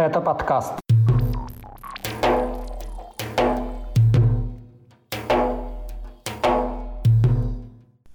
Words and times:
Это 0.00 0.22
подкаст. 0.22 0.72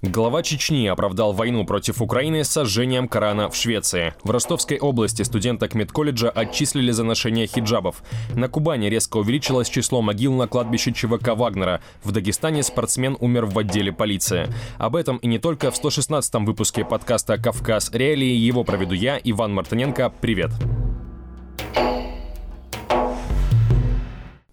Глава 0.02 0.42
Чечни 0.42 0.88
оправдал 0.88 1.34
войну 1.34 1.63
против 1.63 2.02
Украины 2.02 2.44
с 2.44 2.50
сожжением 2.50 3.08
Корана 3.08 3.52
в 3.52 3.56
Швеции. 3.56 4.16
В 4.24 4.32
Ростовской 4.32 4.79
области 4.79 5.21
студенток 5.21 5.76
медколледжа 5.76 6.31
отчислили 6.31 6.90
за 6.90 7.03
ношение 7.03 7.46
хиджабов. 7.46 8.02
На 8.33 8.47
Кубани 8.47 8.88
резко 8.88 9.17
увеличилось 9.17 9.70
число 9.70 10.02
могил 10.02 10.33
на 10.33 10.47
кладбище 10.47 10.92
ЧВК 10.92 11.36
Вагнера. 11.36 11.81
В 12.04 12.12
Дагестане 12.12 12.63
спортсмен 12.63 13.15
умер 13.20 13.46
в 13.46 13.60
отделе 13.60 13.92
полиции. 13.94 14.47
Об 14.79 14.96
этом 14.96 15.17
и 15.17 15.28
не 15.28 15.38
только 15.38 15.70
в 15.70 15.79
116-м 15.79 16.45
выпуске 16.45 16.84
подкаста 16.84 17.38
«Кавказ. 17.38 17.91
Реалии». 17.94 18.36
Его 18.36 18.63
проведу 18.63 18.95
я, 18.95 19.20
Иван 19.23 19.54
Мартыненко. 19.54 20.12
Привет! 20.20 20.49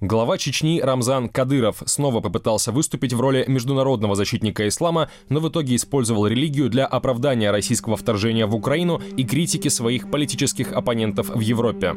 Глава 0.02 0.36
Чечни 0.36 0.80
Рамзан 0.80 1.28
Кадыров 1.28 1.84
снова 1.86 2.20
попытался 2.20 2.72
выступить 2.72 3.12
в 3.12 3.20
роли 3.20 3.44
международного 3.46 4.16
защитника 4.16 4.66
ислама, 4.66 5.08
но 5.28 5.38
в 5.38 5.48
итоге 5.48 5.76
использовал 5.76 6.26
религию 6.26 6.68
для 6.68 6.86
оправдания 6.86 7.52
российского 7.52 7.96
вторжения 7.96 8.46
в 8.46 8.54
Украину 8.56 9.00
и 9.16 9.22
критики 9.22 9.68
своих 9.68 10.10
политических 10.10 10.72
оппонентов 10.72 11.28
в 11.28 11.38
Европе. 11.38 11.94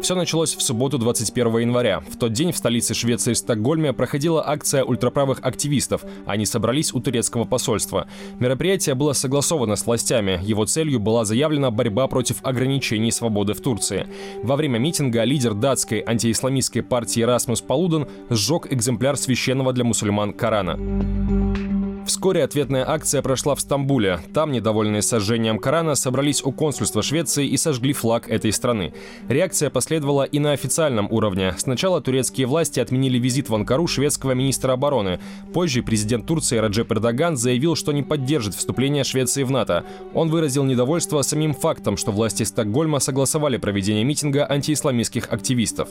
Все 0.00 0.14
началось 0.14 0.56
в 0.56 0.62
субботу 0.62 0.96
21 0.96 1.58
января. 1.58 2.00
В 2.00 2.16
тот 2.16 2.32
день 2.32 2.52
в 2.52 2.56
столице 2.56 2.94
Швеции 2.94 3.34
Стокгольме 3.34 3.92
проходила 3.92 4.46
акция 4.48 4.82
ультраправых 4.82 5.40
активистов. 5.42 6.02
Они 6.26 6.46
собрались 6.46 6.94
у 6.94 7.00
турецкого 7.00 7.44
посольства. 7.44 8.08
Мероприятие 8.38 8.94
было 8.94 9.12
согласовано 9.12 9.76
с 9.76 9.84
властями. 9.84 10.40
Его 10.42 10.64
целью 10.64 11.00
была 11.00 11.26
заявлена 11.26 11.70
борьба 11.70 12.06
против 12.06 12.38
ограничений 12.42 13.12
свободы 13.12 13.52
в 13.52 13.60
Турции. 13.60 14.06
Во 14.42 14.56
время 14.56 14.78
митинга 14.78 15.24
лидер 15.24 15.52
датской 15.52 16.02
антиисламистской 16.06 16.82
партии 16.82 17.20
Расмус 17.20 17.60
Палуден 17.60 18.08
сжег 18.30 18.72
экземпляр 18.72 19.18
священного 19.18 19.74
для 19.74 19.84
мусульман 19.84 20.32
Корана. 20.32 20.78
Вскоре 22.10 22.42
ответная 22.42 22.84
акция 22.90 23.22
прошла 23.22 23.54
в 23.54 23.60
Стамбуле. 23.60 24.18
Там, 24.34 24.50
недовольные 24.50 25.00
сожжением 25.00 25.60
Корана, 25.60 25.94
собрались 25.94 26.42
у 26.42 26.50
консульства 26.50 27.02
Швеции 27.02 27.46
и 27.46 27.56
сожгли 27.56 27.92
флаг 27.92 28.28
этой 28.28 28.52
страны. 28.52 28.92
Реакция 29.28 29.70
последовала 29.70 29.89
и 30.24 30.38
на 30.38 30.52
официальном 30.52 31.08
уровне. 31.10 31.54
Сначала 31.58 32.00
турецкие 32.00 32.46
власти 32.46 32.80
отменили 32.80 33.18
визит 33.18 33.48
в 33.48 33.54
Анкару 33.54 33.86
шведского 33.86 34.32
министра 34.32 34.72
обороны. 34.72 35.18
Позже 35.52 35.82
президент 35.82 36.26
Турции 36.26 36.58
Раджеп 36.58 36.92
Эрдоган 36.92 37.36
заявил, 37.36 37.74
что 37.74 37.92
не 37.92 38.02
поддержит 38.02 38.54
вступление 38.54 39.04
Швеции 39.04 39.42
в 39.42 39.50
НАТО. 39.50 39.84
Он 40.14 40.30
выразил 40.30 40.64
недовольство 40.64 41.22
самим 41.22 41.54
фактом, 41.54 41.96
что 41.96 42.12
власти 42.12 42.42
Стокгольма 42.42 42.98
согласовали 43.00 43.56
проведение 43.56 44.04
митинга 44.04 44.46
антиисламистских 44.48 45.32
активистов. 45.32 45.88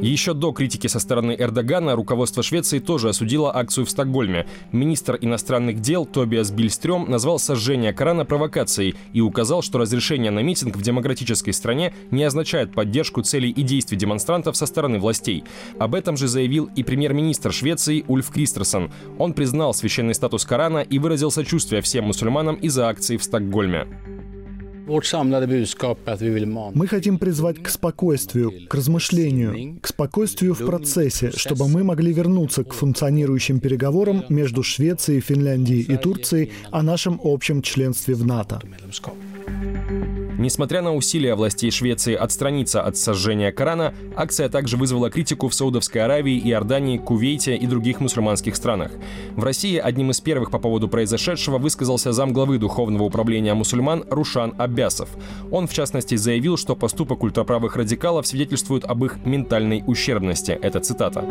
Еще 0.00 0.32
до 0.32 0.52
критики 0.52 0.86
со 0.86 0.98
стороны 0.98 1.36
Эрдогана 1.38 1.94
руководство 1.94 2.42
Швеции 2.42 2.78
тоже 2.78 3.10
осудило 3.10 3.54
акцию 3.54 3.84
в 3.84 3.90
Стокгольме. 3.90 4.46
Министр 4.72 5.18
иностранных 5.20 5.80
дел 5.80 6.06
Тобиас 6.06 6.50
Бильстрём 6.50 7.10
назвал 7.10 7.38
сожжение 7.38 7.92
Корана 7.92 8.24
провокацией 8.24 8.94
и 9.12 9.20
указал, 9.20 9.60
что 9.60 9.78
разрешение 9.78 10.30
на 10.30 10.40
митинг 10.40 10.76
в 10.76 10.82
демократической 10.82 11.52
стране 11.52 11.92
не 12.10 12.24
означает 12.24 12.72
поддержку 12.72 13.20
целей 13.20 13.50
и 13.50 13.62
действий 13.62 13.98
демонстрантов 13.98 14.56
со 14.56 14.64
стороны 14.64 14.98
властей. 14.98 15.44
Об 15.78 15.94
этом 15.94 16.16
же 16.16 16.28
заявил 16.28 16.70
и 16.74 16.82
премьер-министр 16.82 17.52
Швеции 17.52 18.04
Ульф 18.08 18.30
Кристерсон. 18.30 18.90
Он 19.18 19.34
признал 19.34 19.74
священный 19.74 20.14
статус 20.14 20.46
Корана 20.46 20.78
и 20.78 20.98
выразил 20.98 21.30
сочувствие 21.30 21.82
всем 21.82 22.06
мусульманам 22.06 22.56
из-за 22.56 22.88
акции 22.88 23.18
в 23.18 23.24
Стокгольме. 23.24 23.86
Мы 26.74 26.86
хотим 26.86 27.18
призвать 27.18 27.62
к 27.62 27.68
спокойствию, 27.68 28.52
к 28.68 28.74
размышлению, 28.74 29.78
к 29.80 29.86
спокойствию 29.86 30.54
в 30.54 30.64
процессе, 30.66 31.30
чтобы 31.30 31.68
мы 31.68 31.84
могли 31.84 32.12
вернуться 32.12 32.64
к 32.64 32.72
функционирующим 32.72 33.60
переговорам 33.60 34.24
между 34.28 34.62
Швецией, 34.62 35.20
Финляндией 35.20 35.82
и 35.82 35.96
Турцией 35.96 36.52
о 36.70 36.82
нашем 36.82 37.20
общем 37.22 37.62
членстве 37.62 38.14
в 38.14 38.26
НАТО. 38.26 38.60
Несмотря 40.40 40.80
на 40.80 40.94
усилия 40.94 41.34
властей 41.34 41.70
Швеции 41.70 42.14
отстраниться 42.14 42.80
от 42.80 42.96
сожжения 42.96 43.52
Корана, 43.52 43.92
акция 44.16 44.48
также 44.48 44.78
вызвала 44.78 45.10
критику 45.10 45.48
в 45.50 45.54
Саудовской 45.54 46.00
Аравии, 46.00 46.40
Иордании, 46.48 46.96
Кувейте 46.96 47.56
и 47.56 47.66
других 47.66 48.00
мусульманских 48.00 48.56
странах. 48.56 48.90
В 49.36 49.44
России 49.44 49.76
одним 49.76 50.12
из 50.12 50.22
первых 50.22 50.50
по 50.50 50.58
поводу 50.58 50.88
произошедшего 50.88 51.58
высказался 51.58 52.12
замглавы 52.12 52.56
Духовного 52.56 53.02
управления 53.02 53.52
мусульман 53.52 54.06
Рушан 54.08 54.54
Аббясов. 54.56 55.10
Он, 55.50 55.66
в 55.66 55.74
частности, 55.74 56.14
заявил, 56.14 56.56
что 56.56 56.74
поступок 56.74 57.22
ультраправых 57.22 57.76
радикалов 57.76 58.26
свидетельствует 58.26 58.86
об 58.86 59.04
их 59.04 59.18
ментальной 59.26 59.84
ущербности. 59.86 60.52
Это 60.52 60.80
цитата. 60.80 61.22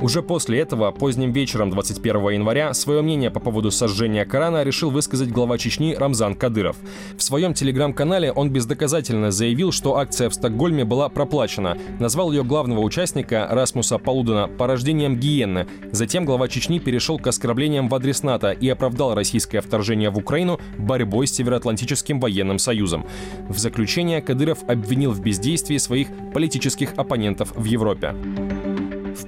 Уже 0.00 0.22
после 0.22 0.60
этого, 0.60 0.92
поздним 0.92 1.32
вечером 1.32 1.70
21 1.70 2.28
января, 2.30 2.72
свое 2.72 3.02
мнение 3.02 3.32
по 3.32 3.40
поводу 3.40 3.72
сожжения 3.72 4.24
Корана 4.24 4.62
решил 4.62 4.90
высказать 4.90 5.30
глава 5.30 5.58
Чечни 5.58 5.94
Рамзан 5.94 6.36
Кадыров. 6.36 6.76
В 7.16 7.22
своем 7.22 7.52
телеграм-канале 7.52 8.30
он 8.30 8.50
бездоказательно 8.50 9.32
заявил, 9.32 9.72
что 9.72 9.96
акция 9.96 10.30
в 10.30 10.34
Стокгольме 10.34 10.84
была 10.84 11.08
проплачена, 11.08 11.76
назвал 11.98 12.30
ее 12.30 12.44
главного 12.44 12.80
участника 12.80 13.48
Расмуса 13.50 13.98
Полудена 13.98 14.46
порождением 14.46 15.16
гиены. 15.16 15.66
Затем 15.90 16.24
глава 16.24 16.46
Чечни 16.46 16.78
перешел 16.78 17.18
к 17.18 17.26
оскорблениям 17.26 17.88
в 17.88 17.94
адрес 17.96 18.22
НАТО 18.22 18.52
и 18.52 18.68
оправдал 18.68 19.14
российское 19.16 19.60
вторжение 19.60 20.10
в 20.10 20.18
Украину 20.18 20.60
борьбой 20.78 21.26
с 21.26 21.32
Североатлантическим 21.32 22.20
военным 22.20 22.60
союзом. 22.60 23.04
В 23.48 23.58
заключение 23.58 24.22
Кадыров 24.22 24.58
обвинил 24.68 25.10
в 25.10 25.20
бездействии 25.20 25.76
своих 25.78 26.06
политических 26.32 26.94
оппонентов 26.96 27.52
в 27.56 27.64
Европе. 27.64 28.14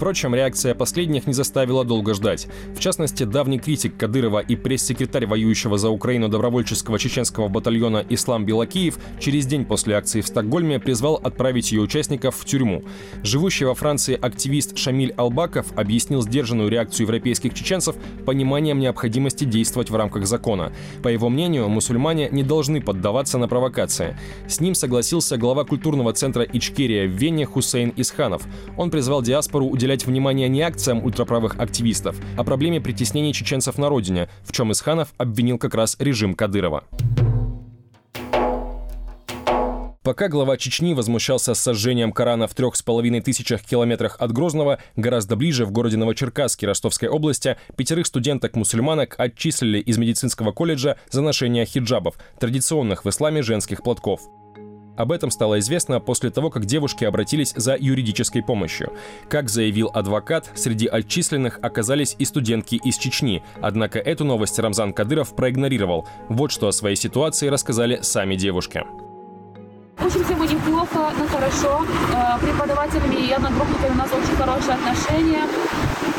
Впрочем, 0.01 0.35
реакция 0.35 0.75
последних 0.75 1.27
не 1.27 1.35
заставила 1.35 1.85
долго 1.85 2.15
ждать. 2.15 2.49
В 2.75 2.81
частности, 2.81 3.25
давний 3.25 3.59
критик 3.59 3.99
Кадырова 3.99 4.39
и 4.39 4.57
пресс-секретарь 4.57 5.27
воюющего 5.27 5.77
за 5.77 5.91
Украину 5.91 6.31
добровольческого 6.31 6.99
чеченского 6.99 7.49
батальона 7.49 8.03
Ислам 8.09 8.47
Белакиев 8.47 8.97
через 9.19 9.45
день 9.45 9.67
после 9.67 9.97
акции 9.97 10.23
в 10.23 10.27
Стокгольме 10.27 10.81
призвал 10.81 11.17
отправить 11.17 11.71
ее 11.73 11.83
участников 11.83 12.35
в 12.37 12.47
тюрьму. 12.47 12.83
Живущий 13.23 13.67
во 13.67 13.75
Франции 13.75 14.19
активист 14.19 14.79
Шамиль 14.79 15.13
Албаков 15.19 15.67
объяснил 15.77 16.23
сдержанную 16.23 16.71
реакцию 16.71 17.05
европейских 17.05 17.53
чеченцев 17.53 17.95
пониманием 18.25 18.79
необходимости 18.79 19.45
действовать 19.45 19.91
в 19.91 19.97
рамках 19.97 20.27
закона. 20.27 20.73
По 21.03 21.09
его 21.09 21.29
мнению, 21.29 21.69
мусульмане 21.69 22.31
не 22.33 22.43
должны 22.43 22.81
поддаваться 22.81 23.37
на 23.37 23.49
провокации. 23.49 24.17
С 24.49 24.61
ним 24.61 24.75
согласился 24.75 25.37
глава 25.37 25.65
культурного 25.65 26.15
центра 26.15 26.43
Ичкерия 26.43 27.07
в 27.07 27.11
Вене 27.11 27.45
Хусейн 27.45 27.93
Исханов. 27.97 28.45
Он 28.79 28.91
призвал 28.91 29.21
диаспору 29.21 29.67
уделять 29.67 29.90
внимание 30.07 30.49
не 30.49 30.63
акциям 30.63 31.05
ультраправых 31.05 31.59
активистов, 31.59 32.17
а 32.37 32.45
проблеме 32.45 32.81
притеснения 32.81 33.33
чеченцев 33.33 33.79
на 33.79 33.89
родине, 33.89 34.29
в 34.45 34.53
чем 34.53 34.73
Исханов 34.73 35.13
обвинил 35.19 35.59
как 35.59 35.75
раз 35.75 35.97
режим 35.99 36.35
Кадырова. 36.35 36.85
Пока 40.03 40.29
глава 40.29 40.57
Чечни 40.57 40.95
возмущался 40.95 41.53
сожжением 41.53 42.13
Корана 42.13 42.49
в 42.49 42.55
трех 42.55 42.75
с 42.75 42.83
половиной 42.83 43.21
тысячах 43.21 43.61
километрах 43.61 44.17
от 44.19 44.33
Грозного, 44.33 44.79
гораздо 44.97 45.37
ближе, 45.37 45.67
в 45.67 45.73
городе 45.73 45.99
Новочеркасске 45.99 46.67
Ростовской 46.67 47.09
области, 47.09 47.59
пятерых 47.77 48.07
студенток-мусульманок 48.07 49.15
отчислили 49.19 49.79
из 49.79 49.99
медицинского 49.99 50.53
колледжа 50.53 50.97
за 51.11 51.21
ношение 51.21 51.67
хиджабов, 51.67 52.17
традиционных 52.39 53.05
в 53.05 53.11
исламе 53.11 53.43
женских 53.43 53.83
платков. 53.83 54.23
Об 55.01 55.13
этом 55.13 55.31
стало 55.31 55.59
известно 55.61 55.99
после 55.99 56.29
того, 56.29 56.51
как 56.51 56.67
девушки 56.67 57.05
обратились 57.05 57.55
за 57.57 57.75
юридической 57.75 58.43
помощью. 58.43 58.93
Как 59.31 59.49
заявил 59.49 59.91
адвокат, 59.95 60.51
среди 60.55 60.87
отчисленных 60.87 61.59
оказались 61.63 62.15
и 62.19 62.27
студентки 62.27 62.75
из 62.75 62.99
Чечни, 62.99 63.43
однако 63.63 63.99
эту 63.99 64.27
новость 64.27 64.59
Рамзан 64.59 64.93
Кадыров 64.93 65.35
проигнорировал. 65.35 66.07
Вот 66.29 66.53
что 66.53 66.69
о 66.69 66.73
своей 66.73 66.97
ситуации 66.97 67.49
рассказали 67.49 68.01
сами 68.03 68.37
девушки. 68.37 68.85
Учимся 70.05 70.37
мы 70.37 70.47
неплохо, 70.47 71.13
но 71.19 71.27
хорошо. 71.29 71.87
Э, 72.13 72.39
преподавателями 72.45 73.27
и 73.27 73.33
одногруппниками 73.33 73.93
у 73.93 73.95
нас 73.95 74.11
очень 74.13 74.37
хорошие 74.37 74.75
отношения. 74.75 75.45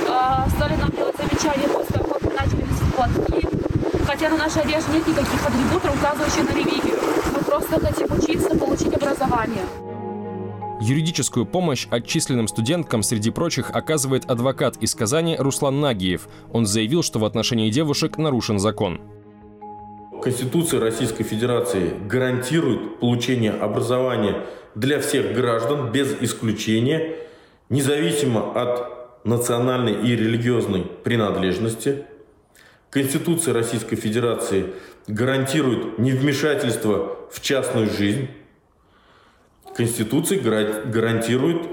Э, 0.07 0.49
стали 0.55 0.75
нам 0.77 0.89
делать 0.89 1.15
замечания 1.17 1.67
после 1.67 1.99
того, 1.99 2.15
как 2.15 2.33
начали 2.33 2.65
платки. 2.95 3.50
Хотя 4.21 4.35
на 4.35 4.43
нашей 4.43 4.61
одежде 4.61 4.93
нет 4.93 5.07
никаких 5.07 5.47
атрибутов, 5.47 5.95
указывающих 5.99 6.47
на 6.47 6.55
религию. 6.55 6.95
Мы 7.35 7.43
просто 7.43 7.79
хотим 7.79 8.05
учиться, 8.15 8.55
получить 8.55 8.93
образование. 8.93 9.63
Юридическую 10.79 11.47
помощь 11.47 11.87
отчисленным 11.89 12.47
студенткам 12.47 13.01
среди 13.01 13.31
прочих 13.31 13.71
оказывает 13.71 14.29
адвокат 14.29 14.77
из 14.77 14.93
Казани 14.93 15.37
Руслан 15.39 15.79
Нагиев. 15.79 16.27
Он 16.53 16.67
заявил, 16.67 17.01
что 17.01 17.17
в 17.17 17.25
отношении 17.25 17.71
девушек 17.71 18.19
нарушен 18.19 18.59
закон. 18.59 19.01
Конституция 20.21 20.81
Российской 20.81 21.23
Федерации 21.23 21.91
гарантирует 22.07 22.99
получение 22.99 23.53
образования 23.53 24.45
для 24.75 24.99
всех 24.99 25.33
граждан 25.33 25.91
без 25.91 26.15
исключения, 26.21 27.15
независимо 27.69 28.51
от 28.53 29.25
национальной 29.25 29.93
и 29.93 30.15
религиозной 30.15 30.83
принадлежности. 31.03 32.05
Конституция 32.91 33.53
Российской 33.53 33.95
Федерации 33.95 34.73
гарантирует 35.07 35.97
невмешательство 35.97 37.17
в 37.31 37.39
частную 37.39 37.89
жизнь. 37.89 38.27
Конституция 39.77 40.41
гарантирует 40.41 41.69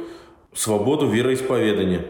свободу 0.55 1.09
вероисповедания. 1.09 2.07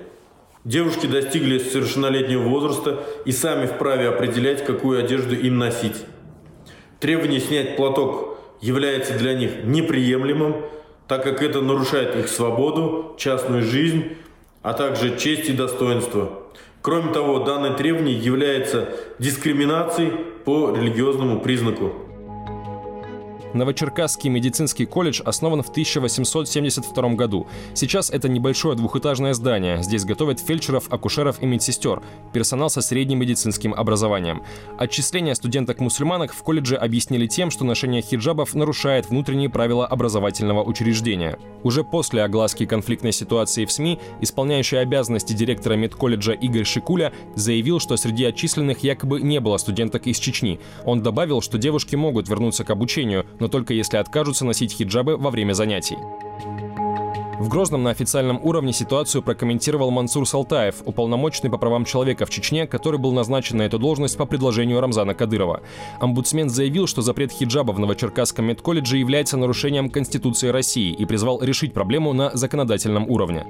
Девушки 0.67 1.07
достигли 1.07 1.59
совершеннолетнего 1.59 2.43
возраста 2.43 3.03
и 3.25 3.33
сами 3.33 3.65
вправе 3.65 4.09
определять, 4.09 4.67
какую 4.67 5.03
одежду 5.03 5.35
им 5.35 5.57
носить. 5.57 6.05
Требование 7.01 7.41
снять 7.41 7.77
платок 7.77 8.39
является 8.61 9.17
для 9.17 9.33
них 9.33 9.65
неприемлемым, 9.65 10.67
так 11.07 11.23
как 11.23 11.43
это 11.43 11.63
нарушает 11.63 12.15
их 12.15 12.29
свободу, 12.29 13.15
частную 13.17 13.63
жизнь, 13.63 14.19
а 14.61 14.75
также 14.75 15.17
честь 15.17 15.49
и 15.49 15.55
достоинство. 15.55 16.43
Кроме 16.83 17.13
того, 17.13 17.41
данное 17.41 17.75
требование 17.75 18.17
является 18.17 18.89
дискриминацией 19.19 20.11
по 20.45 20.75
религиозному 20.75 21.41
признаку. 21.41 22.08
Новочеркасский 23.55 24.29
медицинский 24.29 24.85
колледж 24.85 25.23
основан 25.25 25.63
в 25.63 25.71
1872 25.71 27.15
году. 27.15 27.47
Сейчас 27.75 28.11
это 28.11 28.29
небольшое 28.29 28.77
двухэтажное 28.77 29.33
здание. 29.33 29.83
Здесь 29.83 30.05
готовят 30.05 30.41
фельдшеров, 30.41 30.93
акушеров 30.93 31.43
и 31.43 31.47
медсестер, 31.47 32.03
персонал 32.33 32.69
со 32.69 32.81
средним 32.81 33.21
медицинским 33.21 33.73
образованием. 33.73 34.43
Отчисления 34.79 35.35
студенток-мусульманок 35.35 36.33
в 36.33 36.43
колледже 36.43 36.77
объяснили 36.77 37.27
тем, 37.27 37.51
что 37.51 37.65
ношение 37.65 38.03
хиджабов 38.03 38.55
нарушает 38.55 39.09
внутренние 39.09 39.49
правила 39.49 39.87
образовательного 39.87 40.63
учреждения. 40.63 41.39
Уже 41.63 41.85
после 41.85 42.23
огласки 42.23 42.67
конфликтной 42.67 43.13
ситуации 43.13 43.65
в 43.65 43.73
СМИ, 43.73 43.99
исполняющий 44.21 44.77
обязанности 44.77 45.33
директора 45.33 45.75
медколледжа 45.75 46.33
Игорь 46.33 46.65
Шикуля 46.65 47.13
заявил, 47.35 47.81
что 47.81 47.97
среди 47.97 48.25
отчисленных 48.25 48.81
якобы 48.81 49.21
не 49.21 49.41
было 49.41 49.57
студенток 49.57 50.07
из 50.07 50.19
Чечни. 50.19 50.61
Он 50.85 51.03
добавил, 51.03 51.41
что 51.41 51.59
девушки 51.59 51.97
могут 51.97 52.29
вернуться 52.29 52.65
к 52.65 52.71
обучению, 52.71 53.27
но 53.41 53.49
только 53.49 53.75
если 53.75 53.97
откажутся 53.97 54.45
носить 54.45 54.73
хиджабы 54.73 55.17
во 55.17 55.31
время 55.31 55.53
занятий. 55.53 55.97
В 57.39 57.49
Грозном 57.49 57.85
на 57.85 57.91
официальном 57.91 58.41
уровне 58.43 58.73
ситуацию 58.73 59.23
прокомментировал 59.23 59.93
Мансур 59.93 60.27
Салтаев, 60.27 60.83
уполномоченный 60.85 61.51
по 61.51 61.57
правам 61.57 61.85
человека 61.85 62.27
в 62.27 62.31
Чечне, 62.31 62.67
который 62.67 62.99
был 62.99 63.13
назначен 63.13 63.59
на 63.59 63.63
эту 63.63 63.79
должность 63.79 64.17
по 64.17 64.27
предложению 64.27 64.81
Рамзана 64.81 65.15
Кадырова. 65.15 65.63
Омбудсмен 66.01 66.51
заявил, 66.51 66.89
что 66.89 67.01
запрет 67.01 67.31
хиджаба 67.31 67.71
в 67.71 67.79
Новочеркасском 67.79 68.45
медколледже 68.45 68.99
является 68.99 69.37
нарушением 69.37 69.89
Конституции 69.89 70.49
России 70.49 70.93
и 70.93 71.05
призвал 71.05 71.41
решить 71.41 71.73
проблему 71.73 72.13
на 72.13 72.37
законодательном 72.37 73.09
уровне. 73.09 73.47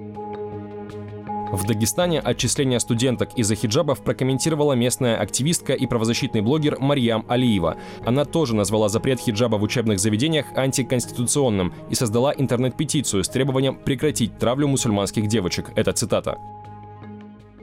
В 1.50 1.66
Дагестане 1.66 2.20
отчисление 2.20 2.78
студенток 2.78 3.30
из-за 3.34 3.54
хиджабов 3.54 4.02
прокомментировала 4.02 4.74
местная 4.74 5.16
активистка 5.16 5.72
и 5.72 5.86
правозащитный 5.86 6.42
блогер 6.42 6.78
Марьям 6.78 7.24
Алиева. 7.26 7.76
Она 8.04 8.26
тоже 8.26 8.54
назвала 8.54 8.90
запрет 8.90 9.18
хиджаба 9.18 9.56
в 9.56 9.62
учебных 9.62 9.98
заведениях 9.98 10.46
антиконституционным 10.54 11.72
и 11.88 11.94
создала 11.94 12.34
интернет-петицию 12.36 13.24
с 13.24 13.28
требованием 13.28 13.76
прекратить 13.76 14.38
травлю 14.38 14.68
мусульманских 14.68 15.26
девочек. 15.26 15.70
Это 15.74 15.92
цитата. 15.92 16.38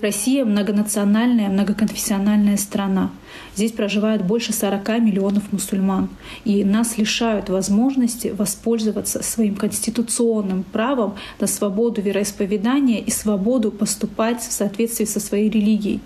Россия 0.05 0.45
многонациональная, 0.45 1.49
многоконфессиональная 1.49 2.57
страна. 2.57 3.09
Здесь 3.55 3.71
проживает 3.71 4.23
больше 4.23 4.53
40 4.53 4.87
миллионов 4.99 5.51
мусульман. 5.51 6.09
И 6.43 6.63
нас 6.63 6.99
лишают 6.99 7.49
возможности 7.49 8.27
воспользоваться 8.27 9.23
своим 9.23 9.55
конституционным 9.55 10.61
правом 10.61 11.15
на 11.39 11.47
свободу 11.47 12.01
вероисповедания 12.01 12.99
и 12.99 13.09
свободу 13.09 13.71
поступать 13.71 14.41
в 14.41 14.51
соответствии 14.51 15.05
со 15.05 15.19
своей 15.19 15.49
религией. 15.49 16.01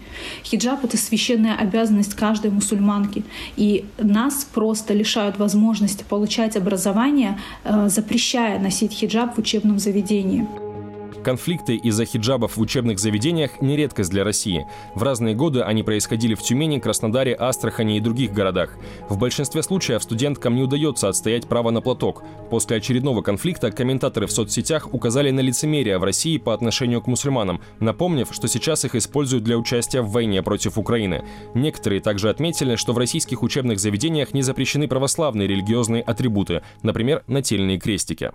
Хиджаб— 0.45 0.81
это 0.85 0.95
священная 0.95 1.57
обязанность 1.57 2.13
каждой 2.13 2.51
мусульманки. 2.51 3.25
И 3.57 3.83
нас 3.97 4.47
просто 4.53 4.93
лишают 4.93 5.37
возможности 5.37 6.05
получать 6.07 6.55
образование, 6.55 7.37
э, 7.65 7.89
запрещая 7.89 8.59
носить 8.59 8.93
хиджаб 8.93 9.35
в 9.35 9.39
учебном 9.39 9.77
заведении. 9.77 10.68
Конфликты 11.23 11.75
из-за 11.75 12.05
хиджабов 12.05 12.57
в 12.57 12.61
учебных 12.61 12.99
заведениях 12.99 13.61
не 13.61 13.75
редкость 13.75 14.09
для 14.09 14.23
России. 14.23 14.65
В 14.95 15.03
разные 15.03 15.35
годы 15.35 15.61
они 15.61 15.83
происходили 15.83 16.33
в 16.33 16.41
Тюмени, 16.41 16.79
Краснодаре, 16.79 17.35
Астрахани 17.37 17.97
и 17.97 17.99
других 17.99 18.33
городах. 18.33 18.75
В 19.09 19.17
большинстве 19.17 19.61
случаев 19.63 20.01
студенткам 20.01 20.55
не 20.55 20.63
удается 20.63 21.09
отстоять 21.09 21.47
право 21.47 21.71
на 21.71 21.81
платок. 21.81 22.23
После 22.49 22.77
очередного 22.77 23.21
конфликта 23.21 23.71
комментаторы 23.71 24.27
в 24.27 24.31
соцсетях 24.31 24.93
указали 24.93 25.31
на 25.31 25.41
лицемерие 25.41 25.97
в 25.97 26.03
России 26.03 26.37
по 26.37 26.53
отношению 26.53 27.01
к 27.01 27.07
мусульманам, 27.07 27.61
напомнив, 27.79 28.29
что 28.31 28.47
сейчас 28.47 28.85
их 28.85 28.95
используют 28.95 29.43
для 29.43 29.57
участия 29.57 30.01
в 30.01 30.11
войне 30.11 30.41
против 30.41 30.77
Украины. 30.77 31.23
Некоторые 31.53 32.01
также 32.01 32.29
отметили, 32.29 32.75
что 32.75 32.93
в 32.93 32.97
российских 32.97 33.43
учебных 33.43 33.79
заведениях 33.79 34.33
не 34.33 34.41
запрещены 34.41 34.87
православные 34.87 35.47
религиозные 35.47 36.01
атрибуты, 36.01 36.61
например, 36.81 37.23
нательные 37.27 37.79
крестики. 37.79 38.31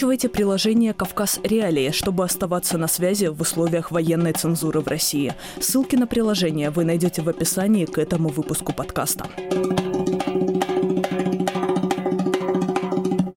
Скачивайте 0.00 0.30
приложение 0.30 0.94
«Кавказ 0.94 1.40
Реалии», 1.44 1.90
чтобы 1.90 2.24
оставаться 2.24 2.78
на 2.78 2.88
связи 2.88 3.26
в 3.26 3.38
условиях 3.38 3.90
военной 3.90 4.32
цензуры 4.32 4.80
в 4.80 4.88
России. 4.88 5.34
Ссылки 5.60 5.94
на 5.94 6.06
приложение 6.06 6.70
вы 6.70 6.86
найдете 6.86 7.20
в 7.20 7.28
описании 7.28 7.84
к 7.84 7.98
этому 7.98 8.30
выпуску 8.30 8.72
подкаста. 8.72 9.26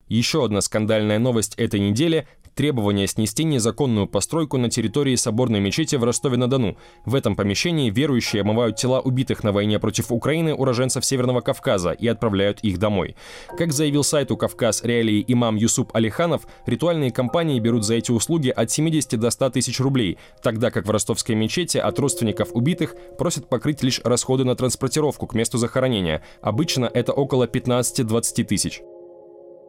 Еще 0.07 0.45
одна 0.45 0.61
скандальная 0.61 1.19
новость 1.19 1.55
этой 1.55 1.81
недели 1.81 2.29
требование 2.55 3.07
снести 3.07 3.43
незаконную 3.43 4.07
постройку 4.07 4.57
на 4.57 4.69
территории 4.69 5.15
соборной 5.15 5.59
мечети 5.59 5.95
в 5.95 6.03
Ростове-на-Дону. 6.03 6.77
В 7.05 7.15
этом 7.15 7.35
помещении 7.35 7.89
верующие 7.89 8.41
омывают 8.41 8.75
тела 8.75 9.01
убитых 9.01 9.43
на 9.43 9.51
войне 9.51 9.79
против 9.79 10.11
Украины 10.11 10.53
уроженцев 10.53 11.05
Северного 11.05 11.41
Кавказа 11.41 11.91
и 11.91 12.07
отправляют 12.07 12.59
их 12.61 12.77
домой. 12.77 13.15
Как 13.57 13.71
заявил 13.71 14.03
сайту 14.03 14.37
«Кавказ 14.37 14.83
Реалии» 14.83 15.23
имам 15.27 15.55
Юсуп 15.55 15.95
Алиханов, 15.95 16.47
ритуальные 16.65 17.11
компании 17.11 17.59
берут 17.59 17.85
за 17.85 17.95
эти 17.95 18.11
услуги 18.11 18.49
от 18.49 18.71
70 18.71 19.19
до 19.19 19.29
100 19.29 19.49
тысяч 19.51 19.79
рублей, 19.79 20.17
тогда 20.41 20.71
как 20.71 20.85
в 20.85 20.91
ростовской 20.91 21.35
мечети 21.35 21.77
от 21.77 21.97
родственников 21.99 22.49
убитых 22.53 22.95
просят 23.17 23.49
покрыть 23.49 23.83
лишь 23.83 24.01
расходы 24.03 24.43
на 24.43 24.55
транспортировку 24.55 25.27
к 25.27 25.33
месту 25.33 25.57
захоронения. 25.57 26.23
Обычно 26.41 26.89
это 26.93 27.13
около 27.13 27.47
15-20 27.47 28.43
тысяч. 28.43 28.81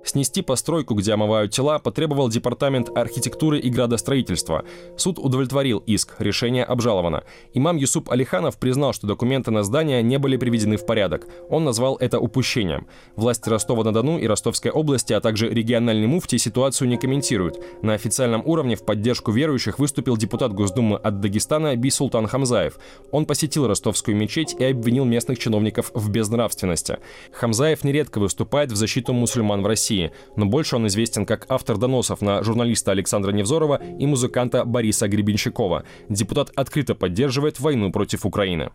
Снести 0.04 0.42
постройку, 0.42 0.94
где 0.94 1.12
омывают 1.12 1.52
тела, 1.52 1.78
потребовал 1.78 2.28
Департамент 2.28 2.96
архитектуры 2.96 3.58
и 3.58 3.70
градостроительства. 3.70 4.64
Суд 4.96 5.18
удовлетворил 5.18 5.78
иск, 5.86 6.14
решение 6.18 6.64
обжаловано. 6.64 7.24
Имам 7.54 7.76
Юсуп 7.76 8.10
Алиханов 8.10 8.58
признал, 8.58 8.92
что 8.92 9.06
документы 9.06 9.50
на 9.50 9.62
здание 9.62 10.02
не 10.02 10.18
были 10.18 10.36
приведены 10.36 10.76
в 10.76 10.84
порядок. 10.84 11.26
Он 11.48 11.64
назвал 11.64 11.96
это 11.96 12.20
упущением. 12.20 12.86
Власти 13.16 13.48
Ростова-на-Дону 13.48 14.18
и 14.18 14.26
Ростовской 14.26 14.70
области, 14.70 15.14
а 15.14 15.20
также 15.20 15.48
региональный 15.48 16.06
муфти 16.06 16.36
ситуацию 16.36 16.88
не 16.88 16.98
комментируют. 16.98 17.58
На 17.82 17.94
официальном 17.94 18.42
уровне 18.44 18.76
в 18.76 18.84
поддержку 18.84 19.32
верующих 19.32 19.78
выступил 19.78 20.16
депутат 20.16 20.52
Госдумы 20.52 20.96
от 20.96 21.20
Дагестана 21.20 21.76
Бисултан 21.76 22.26
Хамзаев. 22.26 22.78
Он 23.10 23.24
посетил 23.24 23.66
ростовскую 23.66 24.16
мечеть 24.16 24.54
и 24.58 24.64
обвинил 24.64 25.04
местных 25.04 25.38
чиновников 25.38 25.90
в 25.94 26.10
безнравственности. 26.10 26.98
Хамзаев 27.32 27.84
нередко 27.84 28.18
выступает 28.18 28.70
в 28.70 28.76
защиту 28.76 29.12
мусульман 29.12 29.62
в 29.62 29.66
России. 29.66 29.93
России, 29.94 30.12
но 30.36 30.46
больше 30.46 30.76
он 30.76 30.86
известен 30.86 31.26
как 31.26 31.46
автор 31.48 31.78
доносов 31.78 32.20
на 32.20 32.42
журналиста 32.42 32.92
Александра 32.92 33.32
Невзорова 33.32 33.80
и 33.98 34.06
музыканта 34.06 34.64
Бориса 34.64 35.08
Гребенщикова. 35.08 35.84
Депутат 36.08 36.50
открыто 36.54 36.94
поддерживает 36.94 37.60
войну 37.60 37.92
против 37.92 38.26
Украины. 38.26 38.70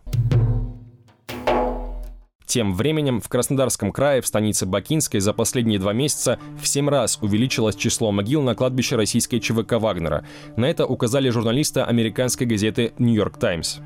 Тем 2.46 2.74
временем 2.74 3.22
в 3.22 3.30
Краснодарском 3.30 3.92
крае, 3.92 4.22
в 4.22 4.28
станице 4.28 4.66
Бакинской, 4.66 5.20
за 5.20 5.34
последние 5.34 5.78
два 5.78 5.94
месяца 5.94 6.40
в 6.60 6.68
семь 6.68 6.90
раз 6.90 7.20
увеличилось 7.22 7.76
число 7.76 8.12
могил 8.12 8.42
на 8.42 8.56
кладбище 8.56 8.96
российской 8.96 9.40
ЧВК 9.40 9.74
«Вагнера». 9.74 10.26
На 10.56 10.66
это 10.66 10.88
указали 10.88 11.30
журналисты 11.30 11.82
американской 11.82 12.48
газеты 12.48 12.94
«Нью-Йорк 12.98 13.38
Таймс». 13.38 13.78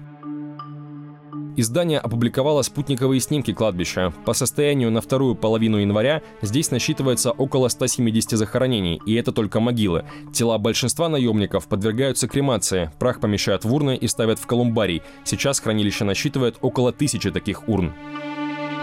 Издание 1.56 2.00
опубликовало 2.00 2.64
спутниковые 2.64 3.20
снимки 3.20 3.54
кладбища. 3.54 4.12
По 4.26 4.34
состоянию 4.34 4.90
на 4.90 5.02
вторую 5.02 5.36
половину 5.36 5.78
января 5.78 6.24
здесь 6.42 6.72
насчитывается 6.72 7.32
около 7.32 7.68
170 7.68 8.32
захоронений, 8.32 9.00
и 9.06 9.14
это 9.14 9.32
только 9.32 9.60
могилы. 9.60 10.04
Тела 10.34 10.58
большинства 10.58 11.10
наемников 11.10 11.68
подвергаются 11.68 12.28
кремации, 12.28 12.92
прах 12.98 13.20
помещают 13.20 13.66
в 13.66 13.74
урны 13.74 13.96
и 13.96 14.08
ставят 14.08 14.40
в 14.40 14.48
колумбарий. 14.48 15.04
Сейчас 15.24 15.60
хранилище 15.60 16.06
насчитывает 16.06 16.58
около 16.62 16.92
тысячи 16.92 17.30
таких 17.30 17.70
урн. 17.70 17.94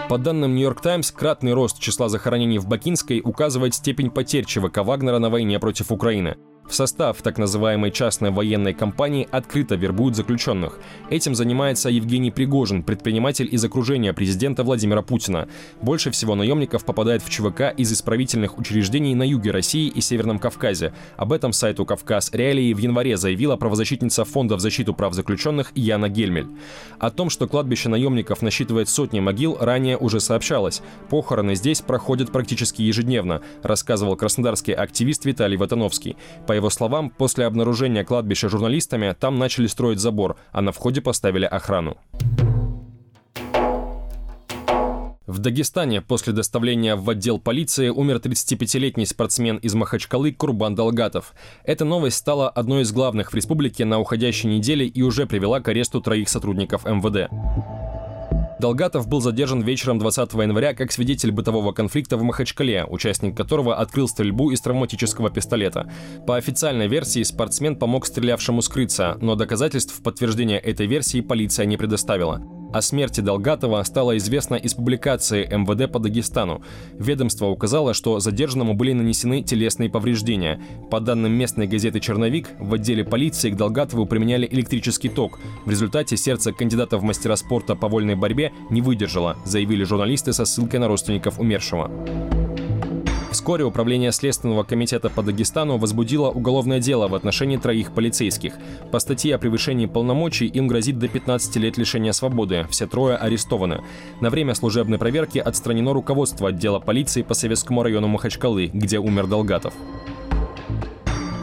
По 0.07 0.17
данным 0.17 0.55
Нью-Йорк 0.55 0.81
Таймс, 0.81 1.11
кратный 1.11 1.53
рост 1.53 1.79
числа 1.79 2.09
захоронений 2.09 2.57
в 2.57 2.67
Бакинской 2.67 3.21
указывает 3.23 3.73
степень 3.73 4.09
потерь 4.11 4.45
ЧВК 4.45 4.79
Вагнера 4.79 5.19
на 5.19 5.29
войне 5.29 5.59
против 5.59 5.91
Украины. 5.91 6.37
В 6.67 6.73
состав 6.73 7.21
так 7.21 7.37
называемой 7.37 7.91
частной 7.91 8.31
военной 8.31 8.73
компании 8.73 9.27
открыто 9.29 9.75
вербуют 9.75 10.15
заключенных. 10.15 10.79
Этим 11.09 11.35
занимается 11.35 11.89
Евгений 11.89 12.31
Пригожин, 12.31 12.83
предприниматель 12.83 13.49
из 13.51 13.65
окружения 13.65 14.13
президента 14.13 14.63
Владимира 14.63 15.01
Путина. 15.01 15.49
Больше 15.81 16.11
всего 16.11 16.33
наемников 16.33 16.85
попадает 16.85 17.23
в 17.23 17.29
ЧВК 17.29 17.73
из 17.75 17.91
исправительных 17.91 18.57
учреждений 18.57 19.15
на 19.15 19.23
юге 19.23 19.51
России 19.51 19.89
и 19.89 19.99
Северном 19.99 20.39
Кавказе. 20.39 20.93
Об 21.17 21.33
этом 21.33 21.51
сайту 21.51 21.85
«Кавказ 21.85 22.29
Реалии» 22.31 22.73
в 22.73 22.77
январе 22.77 23.17
заявила 23.17 23.57
правозащитница 23.57 24.23
Фонда 24.23 24.55
в 24.55 24.61
защиту 24.61 24.93
прав 24.93 25.13
заключенных 25.13 25.73
Яна 25.75 26.07
Гельмель. 26.07 26.47
О 26.99 27.09
том, 27.11 27.29
что 27.29 27.47
кладбище 27.47 27.89
наемников 27.89 28.41
насчитывает 28.41 28.87
сотни 28.87 29.19
могил, 29.19 29.57
ранее 29.59 29.97
уже 29.97 30.21
сообщалось. 30.21 30.81
Похороны 31.09 31.55
здесь 31.55 31.81
проходят 31.81 32.31
практически 32.31 32.81
ежедневно, 32.81 33.41
рассказывал 33.61 34.15
краснодарский 34.15 34.73
активист 34.73 35.25
Виталий 35.25 35.57
Ватановский. 35.57 36.15
По 36.47 36.60
его 36.61 36.69
словам, 36.69 37.09
после 37.09 37.45
обнаружения 37.45 38.03
кладбища 38.03 38.47
журналистами 38.47 39.15
там 39.19 39.37
начали 39.37 39.67
строить 39.67 39.99
забор, 39.99 40.37
а 40.51 40.61
на 40.61 40.71
входе 40.71 41.01
поставили 41.01 41.45
охрану. 41.45 41.97
В 45.27 45.39
Дагестане 45.39 46.01
после 46.01 46.33
доставления 46.33 46.95
в 46.95 47.09
отдел 47.09 47.39
полиции 47.39 47.89
умер 47.89 48.17
35-летний 48.17 49.05
спортсмен 49.05 49.57
из 49.57 49.73
Махачкалы 49.73 50.33
Курбан 50.33 50.75
Долгатов. 50.75 51.33
Эта 51.63 51.85
новость 51.85 52.17
стала 52.17 52.49
одной 52.49 52.81
из 52.81 52.91
главных 52.91 53.31
в 53.31 53.35
республике 53.35 53.85
на 53.85 53.99
уходящей 53.99 54.49
неделе 54.49 54.85
и 54.85 55.01
уже 55.01 55.25
привела 55.25 55.61
к 55.61 55.67
аресту 55.69 56.01
троих 56.01 56.27
сотрудников 56.27 56.85
МВД. 56.85 57.31
Долгатов 58.61 59.07
был 59.07 59.21
задержан 59.21 59.63
вечером 59.63 59.97
20 59.97 60.33
января 60.33 60.75
как 60.75 60.91
свидетель 60.91 61.31
бытового 61.31 61.71
конфликта 61.71 62.15
в 62.15 62.21
Махачкале, 62.21 62.85
участник 62.85 63.35
которого 63.35 63.75
открыл 63.75 64.07
стрельбу 64.07 64.51
из 64.51 64.61
травматического 64.61 65.31
пистолета. 65.31 65.91
По 66.27 66.37
официальной 66.37 66.87
версии, 66.87 67.23
спортсмен 67.23 67.75
помог 67.75 68.05
стрелявшему 68.05 68.61
скрыться, 68.61 69.17
но 69.19 69.33
доказательств 69.33 70.03
подтверждения 70.03 70.59
этой 70.59 70.85
версии 70.85 71.21
полиция 71.21 71.65
не 71.65 71.75
предоставила. 71.75 72.60
О 72.73 72.81
смерти 72.81 73.19
Долгатова 73.19 73.83
стало 73.83 74.17
известно 74.17 74.55
из 74.55 74.73
публикации 74.73 75.45
МВД 75.45 75.91
по 75.91 75.99
Дагестану. 75.99 76.61
Ведомство 76.93 77.47
указало, 77.47 77.93
что 77.93 78.19
задержанному 78.19 78.73
были 78.73 78.93
нанесены 78.93 79.43
телесные 79.43 79.89
повреждения. 79.89 80.61
По 80.89 81.01
данным 81.01 81.33
местной 81.33 81.67
газеты 81.67 81.99
«Черновик», 81.99 82.49
в 82.59 82.73
отделе 82.73 83.03
полиции 83.03 83.49
к 83.49 83.57
Долгатову 83.57 84.05
применяли 84.05 84.47
электрический 84.49 85.09
ток. 85.09 85.39
В 85.65 85.69
результате 85.69 86.15
сердце 86.15 86.53
кандидата 86.53 86.97
в 86.97 87.03
мастера 87.03 87.35
спорта 87.35 87.75
по 87.75 87.89
вольной 87.89 88.15
борьбе 88.15 88.53
не 88.69 88.81
выдержало, 88.81 89.35
заявили 89.43 89.83
журналисты 89.83 90.31
со 90.31 90.45
ссылкой 90.45 90.79
на 90.79 90.87
родственников 90.87 91.39
умершего. 91.39 91.91
Вскоре 93.31 93.63
Управление 93.63 94.11
Следственного 94.11 94.63
комитета 94.63 95.09
по 95.09 95.23
Дагестану 95.23 95.77
возбудило 95.77 96.29
уголовное 96.29 96.81
дело 96.81 97.07
в 97.07 97.15
отношении 97.15 97.55
троих 97.55 97.93
полицейских. 97.93 98.55
По 98.91 98.99
статье 98.99 99.35
о 99.35 99.37
превышении 99.37 99.85
полномочий 99.85 100.47
им 100.47 100.67
грозит 100.67 100.99
до 100.99 101.07
15 101.07 101.55
лет 101.55 101.77
лишения 101.77 102.11
свободы. 102.11 102.67
Все 102.69 102.87
трое 102.87 103.15
арестованы. 103.15 103.83
На 104.19 104.29
время 104.29 104.53
служебной 104.53 104.97
проверки 104.97 105.39
отстранено 105.39 105.93
руководство 105.93 106.49
отдела 106.49 106.79
полиции 106.79 107.21
по 107.21 107.33
Советскому 107.33 107.83
району 107.83 108.09
Махачкалы, 108.09 108.69
где 108.73 108.99
умер 108.99 109.27
Долгатов. 109.27 109.73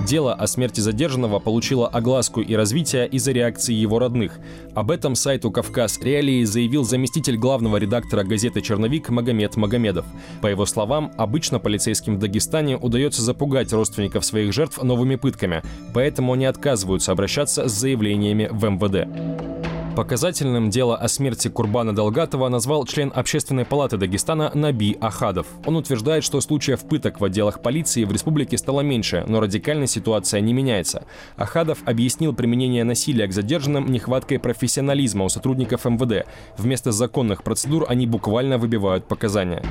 Дело 0.09 0.33
о 0.33 0.47
смерти 0.47 0.81
задержанного 0.81 1.39
получило 1.39 1.87
огласку 1.87 2.41
и 2.41 2.55
развитие 2.55 3.07
из-за 3.09 3.33
реакции 3.33 3.75
его 3.75 3.99
родных. 3.99 4.41
Об 4.75 4.91
этом 4.91 5.15
сайту 5.15 5.51
«Кавказ 5.51 6.01
Реалии» 6.01 6.45
заявил 6.45 6.83
заместитель 6.85 7.37
главного 7.37 7.77
редактора 7.77 8.25
газеты 8.25 8.63
«Черновик» 8.63 9.11
Магомед 9.11 9.57
Магомедов. 9.57 10.07
По 10.41 10.47
его 10.47 10.65
словам, 10.65 11.13
обычно 11.19 11.59
полицейским 11.59 12.17
в 12.17 12.21
Дагестане 12.21 12.79
удается 12.79 13.21
запугать 13.21 13.71
родственников 13.75 14.25
своих 14.25 14.55
жертв 14.55 14.83
новыми 14.83 15.17
пытками, 15.17 15.63
поэтому 15.93 16.33
они 16.33 16.47
отказываются 16.47 17.13
обращаться 17.13 17.69
с 17.69 17.73
заявлениями 17.73 18.49
в 18.51 18.65
МВД. 18.65 19.68
Показательным 19.99 20.71
дело 20.71 20.97
о 20.97 21.09
смерти 21.09 21.49
Курбана 21.49 21.93
Долгатова 21.93 22.49
назвал 22.49 22.87
член 22.87 23.11
Общественной 23.13 23.65
палаты 23.65 23.97
Дагестана 23.97 24.53
Наби 24.55 24.97
Ахадов. 25.01 25.49
Он 25.67 25.75
утверждает, 25.75 26.23
что 26.23 26.41
случаев 26.41 26.83
пыток 26.83 27.21
в 27.21 27.25
отделах 27.25 27.63
полиции 27.63 28.05
в 28.05 28.13
республике 28.13 28.57
стало 28.59 28.83
меньше, 28.83 29.25
но 29.27 29.41
радикальная 29.41 29.89
ситуация 29.89 30.41
не 30.41 30.53
меняется. 30.53 31.03
Ахадов 31.37 31.79
объяснил 31.85 32.33
применение 32.33 32.85
насилия 32.85 33.27
к 33.27 33.33
задержанным 33.33 33.91
нехваткой 33.91 34.39
профессионализма 34.39 35.25
у 35.25 35.29
сотрудников 35.29 35.85
МВД. 35.85 36.29
Вместо 36.57 36.93
законных 36.93 37.43
процедур 37.43 37.85
они 37.89 38.07
буквально 38.07 38.57
выбивают 38.57 39.09
показания. 39.09 39.65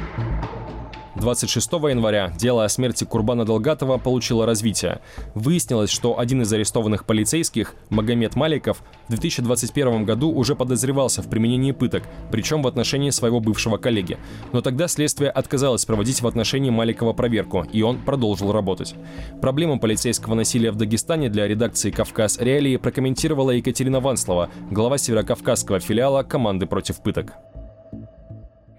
26 1.18 1.72
января 1.74 2.32
дело 2.38 2.64
о 2.64 2.70
смерти 2.70 3.04
Курбана 3.04 3.44
Долгатова 3.44 3.98
получило 3.98 4.46
развитие. 4.46 5.02
Выяснилось, 5.34 5.90
что 5.90 6.20
один 6.20 6.44
из 6.44 6.54
арестованных 6.54 7.06
полицейских, 7.06 7.74
Магомед 7.90 8.36
Маликов, 8.36 8.84
в 9.08 9.10
2021 9.10 10.06
году 10.06 10.32
уже 10.32 10.56
подозревался 10.56 11.22
в 11.22 11.30
применении 11.30 11.72
пыток, 11.72 12.04
причем 12.32 12.62
в 12.62 12.68
отношении 12.68 13.10
своего 13.10 13.40
бывшего 13.40 13.78
коллеги. 13.78 14.18
Но 14.54 14.62
тогда 14.62 14.88
следствие 14.88 15.32
отказалось 15.32 15.86
проводить 15.86 16.22
в 16.22 16.28
отношении 16.28 16.70
Маликова 16.70 17.14
проверку, 17.14 17.66
и 17.72 17.82
он 17.82 17.98
продолжил 17.98 18.52
работать. 18.52 18.96
Проблему 19.42 19.80
полицейского 19.80 20.36
насилия 20.36 20.72
в 20.72 20.76
Дагестане 20.76 21.30
для 21.30 21.48
редакции 21.48 21.90
«Кавказ 21.90 22.38
Реалии» 22.40 22.78
прокомментировала 22.78 23.52
Екатерина 23.52 24.00
Ванслова, 24.00 24.50
глава 24.70 24.98
северокавказского 24.98 25.80
филиала 25.80 26.24
команды 26.24 26.68
против 26.68 27.02
пыток. 27.02 27.34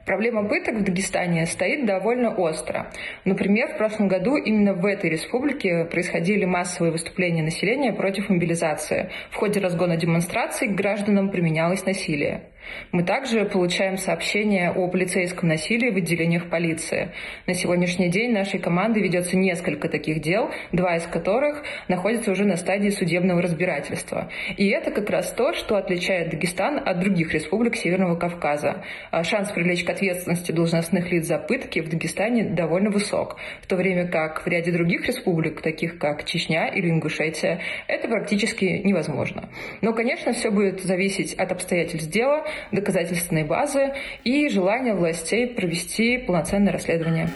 Проблема 0.08 0.48
пыток 0.48 0.76
в 0.76 0.84
Дагестане 0.84 1.44
стоит 1.44 1.84
довольно 1.84 2.34
остро. 2.34 2.90
Например, 3.26 3.68
в 3.68 3.76
прошлом 3.76 4.08
году 4.08 4.36
именно 4.36 4.72
в 4.72 4.86
этой 4.86 5.10
республике 5.10 5.84
происходили 5.84 6.46
массовые 6.46 6.92
выступления 6.92 7.42
населения 7.42 7.92
против 7.92 8.30
мобилизации. 8.30 9.10
В 9.30 9.36
ходе 9.36 9.60
разгона 9.60 9.98
демонстраций 9.98 10.68
к 10.68 10.74
гражданам 10.74 11.28
применялось 11.28 11.84
насилие. 11.84 12.44
Мы 12.92 13.02
также 13.02 13.44
получаем 13.44 13.96
сообщения 13.96 14.70
о 14.70 14.88
полицейском 14.88 15.48
насилии 15.48 15.90
в 15.90 15.96
отделениях 15.96 16.48
полиции. 16.48 17.10
На 17.46 17.54
сегодняшний 17.54 18.08
день 18.08 18.32
нашей 18.32 18.60
командой 18.60 19.02
ведется 19.02 19.36
несколько 19.36 19.88
таких 19.88 20.20
дел, 20.20 20.50
два 20.72 20.96
из 20.96 21.06
которых 21.06 21.62
находятся 21.88 22.32
уже 22.32 22.44
на 22.44 22.56
стадии 22.56 22.90
судебного 22.90 23.42
разбирательства. 23.42 24.30
И 24.56 24.68
это 24.68 24.90
как 24.90 25.10
раз 25.10 25.30
то, 25.32 25.52
что 25.52 25.76
отличает 25.76 26.30
Дагестан 26.30 26.80
от 26.84 27.00
других 27.00 27.34
республик 27.34 27.76
Северного 27.76 28.16
Кавказа. 28.16 28.84
А 29.10 29.24
шанс 29.24 29.50
привлечь 29.50 29.84
к 29.84 29.90
ответственности 29.90 30.52
должностных 30.52 31.10
лиц 31.10 31.26
за 31.26 31.38
пытки 31.38 31.80
в 31.80 31.88
Дагестане 31.88 32.44
довольно 32.44 32.90
высок, 32.90 33.36
в 33.62 33.66
то 33.66 33.76
время 33.76 34.08
как 34.08 34.44
в 34.44 34.48
ряде 34.48 34.72
других 34.72 35.06
республик, 35.06 35.60
таких 35.62 35.98
как 35.98 36.24
Чечня 36.24 36.68
или 36.68 36.88
Ингушетия, 36.90 37.60
это 37.86 38.08
практически 38.08 38.64
невозможно. 38.84 39.48
Но, 39.80 39.92
конечно, 39.92 40.32
все 40.32 40.50
будет 40.50 40.82
зависеть 40.82 41.34
от 41.34 41.52
обстоятельств 41.52 42.10
дела, 42.10 42.44
доказательственной 42.72 43.44
базы 43.44 43.92
и 44.24 44.48
желания 44.48 44.94
властей 44.94 45.46
провести 45.46 46.18
полноценное 46.18 46.72
расследование. 46.72 47.30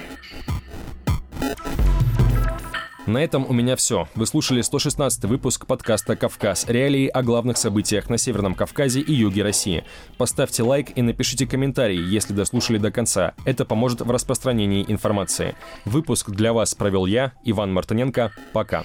На 3.07 3.19
этом 3.19 3.45
у 3.49 3.53
меня 3.53 3.75
все. 3.75 4.09
Вы 4.15 4.27
слушали 4.27 4.61
116 4.61 5.25
выпуск 5.25 5.67
подкаста 5.67 6.15
«Кавказ. 6.15 6.67
Реалии 6.69 7.09
о 7.09 7.23
главных 7.23 7.57
событиях 7.57 8.09
на 8.09 8.17
Северном 8.17 8.55
Кавказе 8.55 9.01
и 9.01 9.13
юге 9.13 9.43
России». 9.43 9.85
Поставьте 10.19 10.63
лайк 10.63 10.97
и 10.97 11.03
напишите 11.03 11.47
комментарий, 11.47 12.01
если 12.01 12.33
дослушали 12.33 12.79
до 12.79 12.93
конца. 12.93 13.35
Это 13.45 13.65
поможет 13.65 14.03
в 14.03 14.11
распространении 14.11 14.85
информации. 14.87 15.57
Выпуск 15.85 16.31
для 16.31 16.53
вас 16.53 16.77
провел 16.77 17.07
я, 17.07 17.33
Иван 17.45 17.73
Мартыненко. 17.73 18.31
Пока. 18.53 18.85